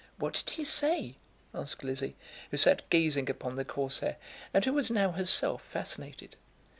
"What 0.17 0.33
did 0.33 0.49
he 0.55 0.63
say?" 0.63 1.17
asked 1.53 1.83
Lizzie, 1.83 2.15
who 2.49 2.57
sat 2.57 2.89
gazing 2.89 3.29
upon 3.29 3.55
the 3.55 3.63
Corsair, 3.63 4.17
and 4.51 4.65
who 4.65 4.73
was 4.73 4.89
now 4.89 5.11
herself 5.11 5.61
fascinated. 5.63 6.35